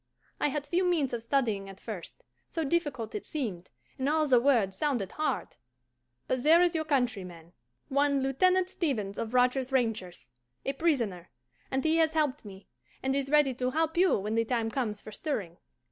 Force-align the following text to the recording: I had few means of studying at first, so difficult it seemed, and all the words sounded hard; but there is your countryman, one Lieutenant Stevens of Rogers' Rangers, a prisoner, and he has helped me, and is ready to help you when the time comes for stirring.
I 0.39 0.47
had 0.47 0.65
few 0.65 0.83
means 0.83 1.13
of 1.13 1.21
studying 1.21 1.69
at 1.69 1.79
first, 1.79 2.23
so 2.49 2.63
difficult 2.63 3.13
it 3.13 3.23
seemed, 3.23 3.69
and 3.99 4.09
all 4.09 4.25
the 4.27 4.39
words 4.39 4.75
sounded 4.75 5.11
hard; 5.11 5.57
but 6.27 6.41
there 6.41 6.59
is 6.59 6.73
your 6.73 6.85
countryman, 6.85 7.53
one 7.87 8.23
Lieutenant 8.23 8.67
Stevens 8.71 9.19
of 9.19 9.35
Rogers' 9.35 9.71
Rangers, 9.71 10.29
a 10.65 10.73
prisoner, 10.73 11.29
and 11.69 11.83
he 11.83 11.97
has 11.97 12.13
helped 12.13 12.43
me, 12.45 12.67
and 13.03 13.15
is 13.15 13.29
ready 13.29 13.53
to 13.53 13.69
help 13.69 13.95
you 13.95 14.17
when 14.17 14.33
the 14.33 14.43
time 14.43 14.71
comes 14.71 14.99
for 15.01 15.11
stirring. 15.11 15.57